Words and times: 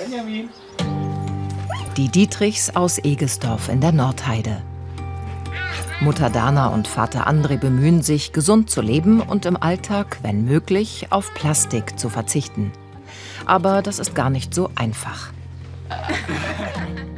Benjamin. 0.00 0.48
Die 1.98 2.08
Dietrichs 2.08 2.74
aus 2.74 2.98
Egesdorf 2.98 3.68
in 3.68 3.82
der 3.82 3.92
Nordheide. 3.92 4.62
Mutter 6.00 6.30
Dana 6.30 6.68
und 6.68 6.88
Vater 6.88 7.28
André 7.28 7.58
bemühen 7.58 8.00
sich, 8.00 8.32
gesund 8.32 8.70
zu 8.70 8.80
leben 8.80 9.20
und 9.20 9.44
im 9.44 9.62
Alltag, 9.62 10.18
wenn 10.22 10.46
möglich, 10.46 11.08
auf 11.10 11.34
Plastik 11.34 11.98
zu 11.98 12.08
verzichten. 12.08 12.72
Aber 13.44 13.82
das 13.82 13.98
ist 13.98 14.14
gar 14.14 14.30
nicht 14.30 14.54
so 14.54 14.70
einfach. 14.74 15.32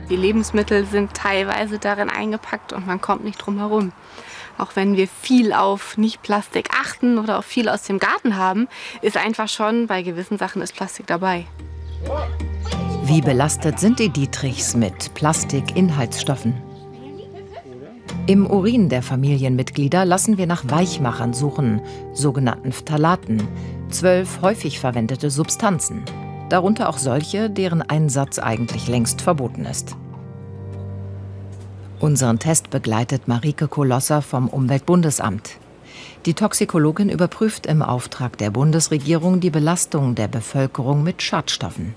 Die 0.08 0.16
Lebensmittel 0.16 0.84
sind 0.84 1.14
teilweise 1.14 1.78
darin 1.78 2.10
eingepackt 2.10 2.72
und 2.72 2.88
man 2.88 3.00
kommt 3.00 3.22
nicht 3.22 3.38
drum 3.38 3.58
herum. 3.58 3.92
Auch 4.58 4.74
wenn 4.74 4.96
wir 4.96 5.06
viel 5.06 5.52
auf 5.52 5.96
Nicht-Plastik 5.96 6.70
achten 6.72 7.18
oder 7.18 7.38
auch 7.38 7.44
viel 7.44 7.68
aus 7.68 7.84
dem 7.84 8.00
Garten 8.00 8.36
haben, 8.36 8.66
ist 9.02 9.16
einfach 9.16 9.48
schon 9.48 9.86
bei 9.86 10.02
gewissen 10.02 10.36
Sachen 10.36 10.62
ist 10.62 10.74
Plastik 10.74 11.06
dabei. 11.06 11.46
Wie 13.04 13.20
belastet 13.20 13.80
sind 13.80 13.98
die 13.98 14.10
Dietrichs 14.10 14.76
mit 14.76 15.12
Plastikinhaltsstoffen? 15.14 16.54
Im 18.28 18.46
Urin 18.46 18.88
der 18.88 19.02
Familienmitglieder 19.02 20.04
lassen 20.04 20.38
wir 20.38 20.46
nach 20.46 20.62
Weichmachern 20.68 21.32
suchen, 21.32 21.80
sogenannten 22.12 22.70
Phthalaten, 22.70 23.42
zwölf 23.90 24.40
häufig 24.40 24.78
verwendete 24.78 25.30
Substanzen, 25.30 26.04
darunter 26.48 26.88
auch 26.88 26.98
solche, 26.98 27.50
deren 27.50 27.82
Einsatz 27.82 28.38
eigentlich 28.38 28.86
längst 28.86 29.20
verboten 29.20 29.64
ist. 29.64 29.96
Unseren 31.98 32.38
Test 32.38 32.70
begleitet 32.70 33.26
Marike 33.26 33.66
Kolosser 33.66 34.22
vom 34.22 34.46
Umweltbundesamt. 34.46 35.58
Die 36.24 36.34
Toxikologin 36.34 37.08
überprüft 37.08 37.66
im 37.66 37.82
Auftrag 37.82 38.38
der 38.38 38.50
Bundesregierung 38.50 39.40
die 39.40 39.50
Belastung 39.50 40.14
der 40.14 40.28
Bevölkerung 40.28 41.02
mit 41.02 41.20
Schadstoffen. 41.20 41.96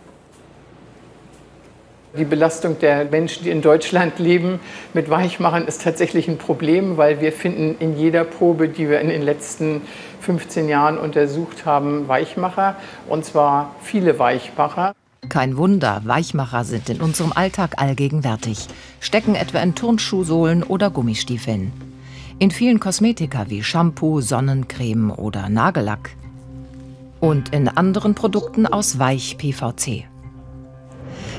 Die 2.17 2.23
Belastung 2.23 2.79
der 2.79 3.05
Menschen, 3.05 3.43
die 3.43 3.49
in 3.49 3.61
Deutschland 3.61 4.19
leben, 4.19 4.59
mit 4.93 5.09
Weichmachern 5.09 5.67
ist 5.67 5.83
tatsächlich 5.83 6.29
ein 6.29 6.37
Problem, 6.37 6.95
weil 6.95 7.19
wir 7.19 7.33
finden 7.33 7.75
in 7.79 7.97
jeder 7.97 8.23
Probe, 8.23 8.69
die 8.69 8.89
wir 8.89 9.01
in 9.01 9.09
den 9.09 9.21
letzten 9.21 9.81
15 10.21 10.69
Jahren 10.69 10.97
untersucht 10.97 11.65
haben, 11.65 12.07
Weichmacher, 12.07 12.77
und 13.09 13.25
zwar 13.25 13.75
viele 13.81 14.17
Weichmacher. 14.17 14.93
Kein 15.27 15.57
Wunder, 15.57 16.01
Weichmacher 16.05 16.63
sind 16.63 16.89
in 16.89 17.01
unserem 17.01 17.33
Alltag 17.33 17.81
allgegenwärtig, 17.81 18.67
stecken 19.01 19.35
etwa 19.35 19.59
in 19.59 19.75
Turnschuhsohlen 19.75 20.63
oder 20.63 20.91
Gummistiefeln. 20.91 21.73
In 22.39 22.51
vielen 22.51 22.79
Kosmetika 22.79 23.49
wie 23.49 23.63
Shampoo, 23.63 24.21
Sonnencreme 24.21 25.11
oder 25.11 25.49
Nagellack. 25.49 26.11
Und 27.19 27.53
in 27.53 27.67
anderen 27.67 28.15
Produkten 28.15 28.67
aus 28.67 28.99
Weich-PVC. 28.99 30.05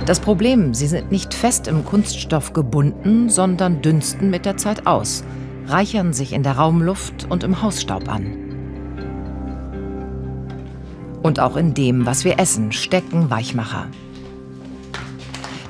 Das 0.05 0.21
Problem, 0.21 0.75
sie 0.75 0.87
sind 0.87 1.11
nicht 1.11 1.35
fest 1.35 1.67
im 1.67 1.85
Kunststoff 1.85 2.53
gebunden, 2.53 3.29
sondern 3.29 3.83
dünsten 3.83 4.31
mit 4.31 4.45
der 4.45 4.57
Zeit 4.57 4.87
aus, 4.87 5.25
reichern 5.67 6.13
sich 6.13 6.33
in 6.33 6.43
der 6.43 6.53
Raumluft 6.53 7.27
und 7.29 7.43
im 7.43 7.63
Hausstaub 7.63 8.09
an. 8.09 8.43
Und 11.23 11.41
auch 11.41 11.57
in 11.57 11.75
dem, 11.75 12.07
was 12.07 12.25
wir 12.25 12.39
essen, 12.39 12.71
stecken 12.71 13.31
Weichmacher. 13.31 13.89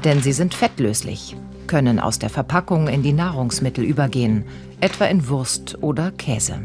Denn 0.04 0.20
sie 0.20 0.32
sind 0.32 0.54
fettlöslich, 0.54 1.36
können 1.66 1.98
aus 1.98 2.18
der 2.18 2.30
Verpackung 2.30 2.88
in 2.88 3.02
die 3.02 3.14
Nahrungsmittel 3.14 3.84
übergehen, 3.84 4.44
etwa 4.80 5.06
in 5.06 5.28
Wurst 5.28 5.82
oder 5.82 6.10
Käse. 6.10 6.60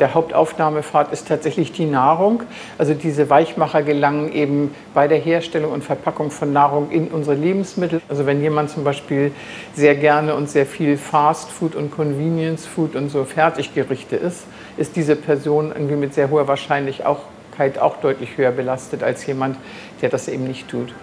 Der 0.00 0.14
Hauptaufnahmepfad 0.14 1.12
ist 1.12 1.28
tatsächlich 1.28 1.72
die 1.72 1.84
Nahrung. 1.84 2.42
Also 2.78 2.94
diese 2.94 3.28
Weichmacher 3.28 3.82
gelangen 3.82 4.32
eben 4.32 4.74
bei 4.94 5.06
der 5.08 5.18
Herstellung 5.18 5.72
und 5.72 5.84
Verpackung 5.84 6.30
von 6.30 6.54
Nahrung 6.54 6.90
in 6.90 7.08
unsere 7.08 7.36
Lebensmittel. 7.36 8.00
Also 8.08 8.24
wenn 8.24 8.40
jemand 8.40 8.70
zum 8.70 8.82
Beispiel 8.82 9.32
sehr 9.74 9.94
gerne 9.94 10.34
und 10.34 10.48
sehr 10.48 10.64
viel 10.64 10.96
Fast 10.96 11.50
Food 11.50 11.76
und 11.76 11.90
Convenience 11.90 12.66
Food 12.66 12.96
und 12.96 13.10
so 13.10 13.24
Fertiggerichte 13.24 14.16
isst, 14.16 14.44
ist 14.78 14.96
diese 14.96 15.16
Person 15.16 15.70
irgendwie 15.70 15.96
mit 15.96 16.14
sehr 16.14 16.30
hoher 16.30 16.48
Wahrscheinlichkeit 16.48 17.78
auch 17.78 17.96
deutlich 17.98 18.38
höher 18.38 18.52
belastet 18.52 19.02
als 19.02 19.26
jemand, 19.26 19.58
der 20.00 20.08
das 20.08 20.28
eben 20.28 20.44
nicht 20.44 20.68
tut. 20.68 20.94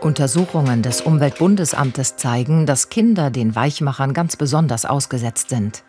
Untersuchungen 0.00 0.80
des 0.80 1.02
Umweltbundesamtes 1.02 2.16
zeigen, 2.16 2.64
dass 2.64 2.88
Kinder 2.88 3.30
den 3.30 3.54
Weichmachern 3.54 4.14
ganz 4.14 4.36
besonders 4.36 4.86
ausgesetzt 4.86 5.50
sind. 5.50 5.82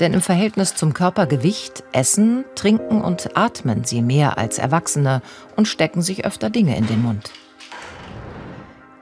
Denn 0.00 0.14
im 0.14 0.20
Verhältnis 0.20 0.74
zum 0.74 0.94
Körpergewicht 0.94 1.82
essen, 1.92 2.44
trinken 2.54 3.02
und 3.02 3.36
atmen 3.36 3.84
sie 3.84 4.00
mehr 4.00 4.38
als 4.38 4.58
Erwachsene 4.58 5.22
und 5.56 5.66
stecken 5.66 6.02
sich 6.02 6.24
öfter 6.24 6.50
Dinge 6.50 6.76
in 6.76 6.86
den 6.86 7.02
Mund. 7.02 7.30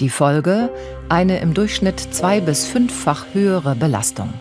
Die 0.01 0.11
Folge? 0.11 0.71
Eine 1.09 1.39
im 1.41 1.55
Durchschnitt 1.55 2.01
zwei- 2.01 2.41
bis 2.41 2.67
fünffach 2.67 3.27
höhere 3.33 3.75
Belastung. 3.75 4.33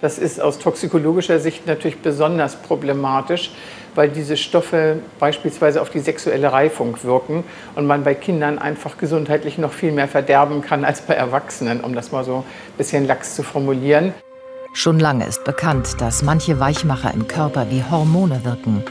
Das 0.00 0.18
ist 0.18 0.40
aus 0.40 0.58
toxikologischer 0.58 1.38
Sicht 1.38 1.66
natürlich 1.66 1.98
besonders 1.98 2.56
problematisch, 2.56 3.50
weil 3.94 4.10
diese 4.10 4.36
Stoffe 4.36 4.98
beispielsweise 5.18 5.80
auf 5.80 5.90
die 5.90 6.00
sexuelle 6.00 6.52
Reifung 6.52 7.02
wirken 7.02 7.44
und 7.76 7.86
man 7.86 8.04
bei 8.04 8.14
Kindern 8.14 8.58
einfach 8.58 8.98
gesundheitlich 8.98 9.58
noch 9.58 9.72
viel 9.72 9.92
mehr 9.92 10.06
verderben 10.06 10.60
kann 10.60 10.84
als 10.84 11.00
bei 11.00 11.14
Erwachsenen, 11.14 11.80
um 11.80 11.94
das 11.94 12.12
mal 12.12 12.24
so 12.24 12.38
ein 12.38 12.76
bisschen 12.76 13.06
lax 13.06 13.34
zu 13.36 13.42
formulieren. 13.42 14.12
Schon 14.78 15.00
lange 15.00 15.24
ist 15.24 15.42
bekannt, 15.44 16.02
dass 16.02 16.22
manche 16.22 16.60
Weichmacher 16.60 17.14
im 17.14 17.26
Körper 17.26 17.70
wie 17.70 17.82
Hormone 17.82 18.44
wirken. 18.44 18.82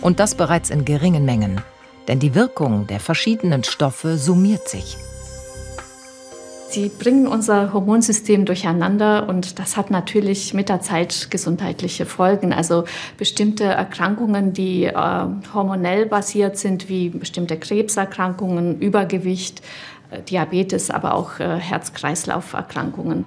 Und 0.00 0.18
das 0.18 0.34
bereits 0.34 0.70
in 0.70 0.86
geringen 0.86 1.26
Mengen. 1.26 1.60
Denn 2.08 2.18
die 2.18 2.34
Wirkung 2.34 2.86
der 2.86 3.00
verschiedenen 3.00 3.62
Stoffe 3.62 4.16
summiert 4.16 4.66
sich. 4.66 4.96
Sie 6.70 6.88
bringen 6.88 7.26
unser 7.26 7.74
Hormonsystem 7.74 8.46
durcheinander 8.46 9.28
und 9.28 9.58
das 9.58 9.76
hat 9.76 9.90
natürlich 9.90 10.54
mit 10.54 10.70
der 10.70 10.80
Zeit 10.80 11.30
gesundheitliche 11.30 12.06
Folgen. 12.06 12.54
Also 12.54 12.84
bestimmte 13.18 13.64
Erkrankungen, 13.64 14.54
die 14.54 14.84
äh, 14.84 14.94
hormonell 15.52 16.06
basiert 16.06 16.56
sind, 16.56 16.88
wie 16.88 17.10
bestimmte 17.10 17.58
Krebserkrankungen, 17.58 18.80
Übergewicht, 18.80 19.60
äh, 20.10 20.22
Diabetes, 20.22 20.90
aber 20.90 21.12
auch 21.12 21.40
äh, 21.40 21.58
Herz-Kreislauf-Erkrankungen. 21.58 23.26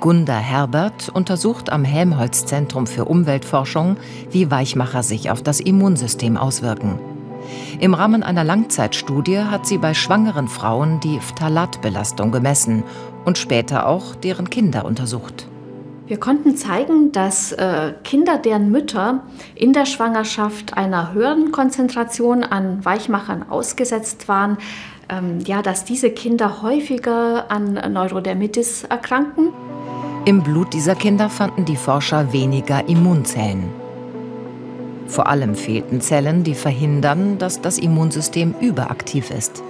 Gunda 0.00 0.36
Herbert 0.36 1.08
untersucht 1.08 1.70
am 1.70 1.84
Helmholtz-Zentrum 1.84 2.86
für 2.86 3.06
Umweltforschung, 3.06 3.96
wie 4.30 4.48
Weichmacher 4.48 5.02
sich 5.02 5.30
auf 5.30 5.42
das 5.42 5.58
Immunsystem 5.58 6.36
auswirken. 6.36 7.00
Im 7.80 7.94
Rahmen 7.94 8.22
einer 8.22 8.44
Langzeitstudie 8.44 9.38
hat 9.38 9.66
sie 9.66 9.78
bei 9.78 9.94
schwangeren 9.94 10.46
Frauen 10.46 11.00
die 11.00 11.18
Phthalatbelastung 11.18 12.30
gemessen 12.30 12.84
und 13.24 13.38
später 13.38 13.88
auch 13.88 14.14
deren 14.14 14.50
Kinder 14.50 14.84
untersucht. 14.84 15.48
Wir 16.06 16.18
konnten 16.18 16.56
zeigen, 16.56 17.10
dass 17.12 17.52
äh, 17.52 17.92
Kinder, 18.04 18.38
deren 18.38 18.70
Mütter 18.70 19.24
in 19.54 19.72
der 19.72 19.84
Schwangerschaft 19.84 20.76
einer 20.76 21.12
höheren 21.12 21.50
Konzentration 21.50 22.44
an 22.44 22.84
Weichmachern 22.84 23.50
ausgesetzt 23.50 24.28
waren, 24.28 24.58
ähm, 25.08 25.40
ja, 25.44 25.60
dass 25.60 25.84
diese 25.84 26.10
Kinder 26.10 26.62
häufiger 26.62 27.50
an 27.50 27.74
Neurodermitis 27.92 28.84
erkranken. 28.84 29.52
Im 30.28 30.42
Blut 30.42 30.74
dieser 30.74 30.94
Kinder 30.94 31.30
fanden 31.30 31.64
die 31.64 31.76
Forscher 31.76 32.34
weniger 32.34 32.86
Immunzellen. 32.86 33.70
Vor 35.06 35.26
allem 35.26 35.54
fehlten 35.54 36.02
Zellen, 36.02 36.44
die 36.44 36.54
verhindern, 36.54 37.38
dass 37.38 37.62
das 37.62 37.78
Immunsystem 37.78 38.54
überaktiv 38.60 39.30
ist. 39.30 39.62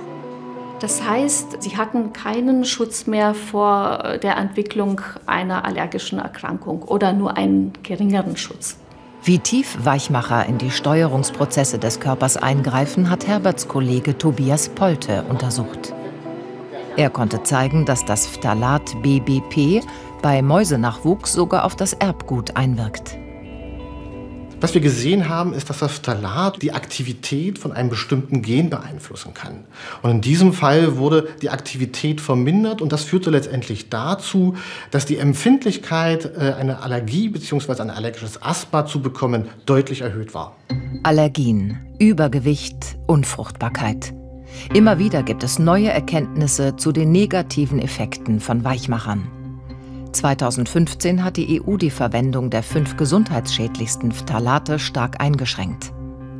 Das 0.80 1.08
heißt, 1.08 1.62
sie 1.62 1.76
hatten 1.76 2.12
keinen 2.12 2.64
Schutz 2.64 3.06
mehr 3.06 3.34
vor 3.34 4.18
der 4.20 4.36
Entwicklung 4.36 5.00
einer 5.26 5.64
allergischen 5.64 6.18
Erkrankung 6.18 6.82
oder 6.82 7.12
nur 7.12 7.36
einen 7.36 7.72
geringeren 7.84 8.36
Schutz. 8.36 8.78
Wie 9.22 9.38
tief 9.38 9.78
Weichmacher 9.84 10.44
in 10.46 10.58
die 10.58 10.72
Steuerungsprozesse 10.72 11.78
des 11.78 12.00
Körpers 12.00 12.36
eingreifen, 12.36 13.10
hat 13.10 13.28
Herberts 13.28 13.68
Kollege 13.68 14.18
Tobias 14.18 14.70
Polte 14.70 15.22
untersucht. 15.28 15.94
Er 16.96 17.10
konnte 17.10 17.44
zeigen, 17.44 17.84
dass 17.84 18.04
das 18.04 18.26
Phthalat 18.26 19.00
BBP 19.02 19.84
bei 20.22 20.42
Mäusenachwuchs 20.42 21.32
sogar 21.32 21.64
auf 21.64 21.76
das 21.76 21.92
Erbgut 21.94 22.56
einwirkt. 22.56 23.16
Was 24.60 24.74
wir 24.74 24.80
gesehen 24.80 25.28
haben, 25.28 25.52
ist, 25.52 25.70
dass 25.70 25.78
das 25.78 25.92
Phthalat 25.92 26.62
die 26.62 26.72
Aktivität 26.72 27.60
von 27.60 27.70
einem 27.70 27.90
bestimmten 27.90 28.42
Gen 28.42 28.70
beeinflussen 28.70 29.32
kann. 29.32 29.64
Und 30.02 30.10
in 30.10 30.20
diesem 30.20 30.52
Fall 30.52 30.96
wurde 30.96 31.28
die 31.42 31.50
Aktivität 31.50 32.20
vermindert 32.20 32.82
und 32.82 32.92
das 32.92 33.04
führte 33.04 33.30
letztendlich 33.30 33.88
dazu, 33.88 34.56
dass 34.90 35.06
die 35.06 35.18
Empfindlichkeit, 35.18 36.32
äh, 36.36 36.54
eine 36.58 36.82
Allergie 36.82 37.28
bzw. 37.28 37.82
ein 37.82 37.90
allergisches 37.90 38.42
Asthma 38.42 38.84
zu 38.84 39.00
bekommen, 39.00 39.46
deutlich 39.64 40.00
erhöht 40.00 40.34
war. 40.34 40.56
Allergien, 41.04 41.78
Übergewicht, 42.00 42.98
Unfruchtbarkeit. 43.06 44.12
Immer 44.74 44.98
wieder 44.98 45.22
gibt 45.22 45.44
es 45.44 45.60
neue 45.60 45.90
Erkenntnisse 45.90 46.74
zu 46.74 46.90
den 46.90 47.12
negativen 47.12 47.78
Effekten 47.78 48.40
von 48.40 48.64
Weichmachern. 48.64 49.37
2015 50.18 51.22
hat 51.22 51.36
die 51.36 51.62
EU 51.62 51.76
die 51.76 51.90
Verwendung 51.90 52.50
der 52.50 52.64
fünf 52.64 52.96
gesundheitsschädlichsten 52.96 54.10
Phthalate 54.10 54.80
stark 54.80 55.20
eingeschränkt. 55.20 55.92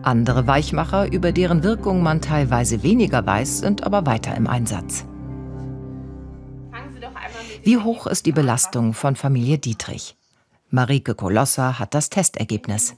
Andere 0.03 0.47
Weichmacher, 0.47 1.13
über 1.13 1.31
deren 1.31 1.63
Wirkung 1.63 2.03
man 2.03 2.21
teilweise 2.21 2.83
weniger 2.83 3.25
weiß, 3.25 3.61
sind 3.61 3.85
aber 3.85 4.05
weiter 4.05 4.37
im 4.37 4.49
Einsatz. 4.49 5.05
Wie 7.63 7.79
hoch 7.79 8.07
ist 8.09 8.27
die 8.27 8.33
Belastung 8.33 8.95
von 8.95 9.15
Familie 9.15 9.59
Dietrich? 9.59 10.17
Marike 10.71 11.15
Kolossa 11.15 11.79
hat 11.79 11.95
das 11.95 12.11
Testergebnis. 12.11 12.97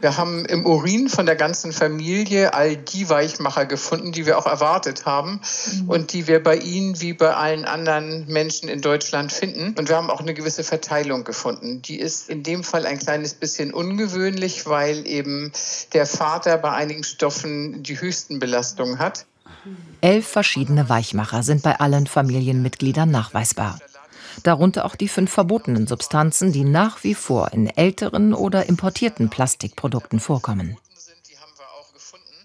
Wir 0.00 0.16
haben 0.16 0.44
im 0.46 0.64
Urin 0.64 1.08
von 1.08 1.26
der 1.26 1.36
ganzen 1.36 1.72
Familie 1.72 2.54
all 2.54 2.76
die 2.76 3.08
Weichmacher 3.08 3.66
gefunden, 3.66 4.12
die 4.12 4.26
wir 4.26 4.38
auch 4.38 4.46
erwartet 4.46 5.04
haben 5.04 5.40
mhm. 5.72 5.88
und 5.88 6.12
die 6.12 6.26
wir 6.26 6.42
bei 6.42 6.56
Ihnen 6.56 7.00
wie 7.00 7.12
bei 7.12 7.34
allen 7.34 7.64
anderen 7.64 8.26
Menschen 8.26 8.68
in 8.68 8.80
Deutschland 8.80 9.32
finden. 9.32 9.74
Und 9.78 9.88
wir 9.88 9.96
haben 9.96 10.10
auch 10.10 10.20
eine 10.20 10.34
gewisse 10.34 10.64
Verteilung 10.64 11.24
gefunden. 11.24 11.82
Die 11.82 11.98
ist 11.98 12.28
in 12.28 12.42
dem 12.42 12.64
Fall 12.64 12.86
ein 12.86 12.98
kleines 12.98 13.34
bisschen 13.34 13.74
ungewöhnlich, 13.74 14.66
weil 14.66 15.06
eben 15.06 15.52
der 15.92 16.06
Vater 16.06 16.56
bei 16.58 16.70
einigen 16.70 17.04
Stoffen 17.04 17.82
die 17.82 18.00
höchsten 18.00 18.38
Belastungen 18.38 18.98
hat. 18.98 19.26
Elf 20.00 20.28
verschiedene 20.28 20.88
Weichmacher 20.88 21.42
sind 21.42 21.62
bei 21.62 21.78
allen 21.80 22.06
Familienmitgliedern 22.06 23.10
nachweisbar 23.10 23.78
darunter 24.42 24.84
auch 24.84 24.96
die 24.96 25.08
fünf 25.08 25.30
verbotenen 25.30 25.86
Substanzen, 25.86 26.52
die 26.52 26.64
nach 26.64 27.04
wie 27.04 27.14
vor 27.14 27.52
in 27.52 27.68
älteren 27.68 28.34
oder 28.34 28.66
importierten 28.66 29.30
Plastikprodukten 29.30 30.20
vorkommen. 30.20 30.76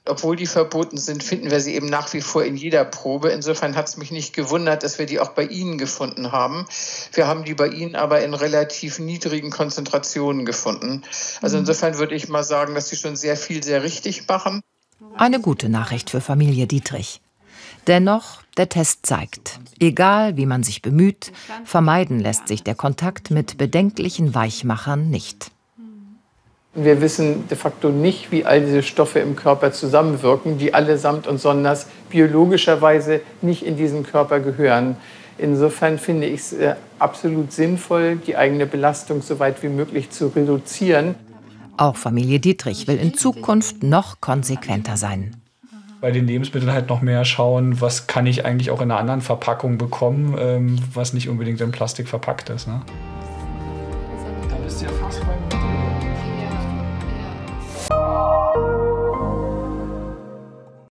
Obwohl 0.06 0.36
die 0.36 0.48
verboten 0.48 0.98
sind, 0.98 1.24
finden 1.24 1.50
wir 1.50 1.62
sie 1.62 1.75
eben 1.75 1.88
nach 1.88 2.12
wie 2.12 2.19
vor 2.19 2.44
in 2.44 2.57
jeder 2.57 2.84
Probe. 2.84 3.30
Insofern 3.30 3.78
hat 3.78 3.88
es 3.88 3.95
mich 3.95 4.12
nicht 4.12 4.34
gewundert, 4.36 4.84
dass 4.84 5.00
wir 5.00 5.06
die 5.06 5.22
auch 5.22 5.30
bei 5.30 5.45
Ihnen 5.45 5.78
gefunden 5.78 6.34
haben. 6.34 6.66
Wir 7.13 7.28
haben 7.28 7.45
die 7.45 7.54
bei 7.54 7.69
Ihnen 7.69 7.96
aber 7.96 8.22
in 8.22 8.34
relativ 8.34 9.00
niedrigen 9.00 9.50
Konzentrationen 9.50 10.46
gefunden. 10.46 11.04
Also 11.42 11.57
insofern 11.57 11.98
würde 11.98 12.16
ich 12.16 12.28
mal 12.28 12.44
sagen, 12.44 12.75
dass 12.75 12.89
Sie 12.89 12.98
schon 12.98 13.16
sehr 13.16 13.38
viel 13.38 13.63
sehr 13.63 13.84
richtig 13.84 14.28
machen. 14.28 14.62
Eine 15.16 15.39
gute 15.39 15.69
Nachricht 15.69 16.10
für 16.10 16.19
Familie 16.19 16.68
Dietrich. 16.68 17.22
Dennoch, 17.88 18.41
der 18.56 18.69
Test 18.69 19.06
zeigt, 19.06 19.59
egal 19.80 20.38
wie 20.38 20.45
man 20.45 20.63
sich 20.63 20.81
bemüht, 20.81 21.33
vermeiden 21.65 22.19
lässt 22.19 22.47
sich 22.47 22.63
der 22.63 22.75
Kontakt 22.75 23.30
mit 23.30 23.57
bedenklichen 23.57 24.33
Weichmachern 24.33 25.09
nicht. 25.09 25.51
Wir 26.75 27.01
wissen 27.01 27.47
de 27.50 27.57
facto 27.57 27.89
nicht, 27.89 28.31
wie 28.31 28.45
all 28.45 28.62
diese 28.62 28.83
Stoffe 28.83 29.19
im 29.19 29.35
Körper 29.35 29.74
zusammenwirken, 29.74 30.57
die 30.57 30.74
allesamt 30.74 31.27
und 31.27 31.39
sonders 31.39 31.88
biologischerweise 32.09 33.21
nicht 33.41 33.63
in 33.63 33.75
diesen 33.75 34.03
Körper 34.03 34.39
gehören. 34.39 34.95
Insofern 35.38 36.00
finde 36.00 36.27
ich 36.27 36.39
es 36.39 36.53
äh, 36.53 36.75
absolut 37.00 37.51
sinnvoll, 37.51 38.15
die 38.15 38.38
eigene 38.38 38.65
Belastung 38.65 39.21
so 39.21 39.39
weit 39.39 39.62
wie 39.62 39.68
möglich 39.68 40.09
zu 40.09 40.27
reduzieren. 40.27 41.15
Auch 41.77 41.97
Familie 41.97 42.39
Dietrich 42.39 42.88
will 42.88 42.97
in 42.97 43.13
Zukunft 43.13 43.83
noch 43.83 44.21
konsequenter 44.21 44.95
sein 44.95 45.43
bei 46.03 46.11
den 46.11 46.27
Lebensmitteln 46.27 46.73
halt 46.73 46.89
noch 46.89 47.01
mehr 47.01 47.23
schauen, 47.23 47.79
was 47.79 48.07
kann 48.07 48.25
ich 48.25 48.44
eigentlich 48.44 48.71
auch 48.71 48.81
in 48.81 48.91
einer 48.91 49.00
anderen 49.00 49.21
Verpackung 49.21 49.77
bekommen, 49.77 50.35
ähm, 50.38 50.77
was 50.94 51.13
nicht 51.13 51.29
unbedingt 51.29 51.61
in 51.61 51.71
Plastik 51.71 52.09
verpackt 52.09 52.50
ist. 52.50 52.67
Ne? 52.67 52.81